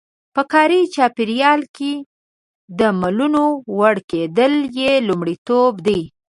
په 0.35 0.41
کاري 0.53 0.81
چاپېریال 0.95 1.61
کې 1.75 1.93
د 2.79 2.81
منلو 2.99 3.47
وړ 3.77 3.95
کېدل 4.11 4.53
یې 4.79 4.91
لومړیتوب 5.07 5.73
دی. 5.87 6.01